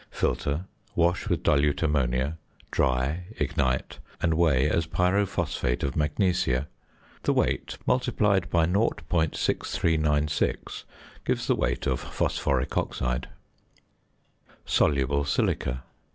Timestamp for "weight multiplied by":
7.33-8.65